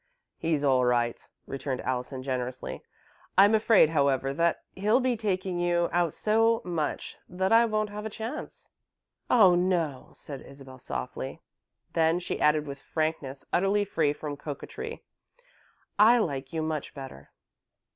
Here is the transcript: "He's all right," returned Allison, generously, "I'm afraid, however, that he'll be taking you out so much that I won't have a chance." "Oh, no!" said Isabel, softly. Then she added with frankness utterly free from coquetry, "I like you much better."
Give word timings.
"He's 0.39 0.63
all 0.63 0.83
right," 0.83 1.23
returned 1.45 1.81
Allison, 1.81 2.23
generously, 2.23 2.81
"I'm 3.37 3.53
afraid, 3.53 3.91
however, 3.91 4.33
that 4.33 4.63
he'll 4.75 4.99
be 4.99 5.15
taking 5.15 5.59
you 5.59 5.89
out 5.91 6.15
so 6.15 6.63
much 6.65 7.17
that 7.29 7.51
I 7.51 7.65
won't 7.65 7.91
have 7.91 8.03
a 8.03 8.09
chance." 8.09 8.67
"Oh, 9.29 9.53
no!" 9.53 10.13
said 10.15 10.41
Isabel, 10.41 10.79
softly. 10.79 11.39
Then 11.93 12.17
she 12.19 12.41
added 12.41 12.65
with 12.65 12.79
frankness 12.79 13.45
utterly 13.53 13.85
free 13.85 14.11
from 14.11 14.37
coquetry, 14.37 15.03
"I 15.99 16.17
like 16.17 16.51
you 16.51 16.63
much 16.63 16.95
better." 16.95 17.29